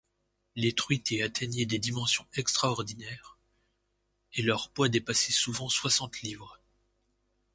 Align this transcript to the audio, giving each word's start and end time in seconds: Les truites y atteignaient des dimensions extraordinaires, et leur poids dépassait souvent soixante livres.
Les 0.55 0.73
truites 0.73 1.11
y 1.11 1.21
atteignaient 1.21 1.67
des 1.67 1.77
dimensions 1.77 2.25
extraordinaires, 2.33 3.37
et 4.33 4.41
leur 4.41 4.71
poids 4.71 4.89
dépassait 4.89 5.31
souvent 5.31 5.69
soixante 5.69 6.21
livres. 6.21 6.59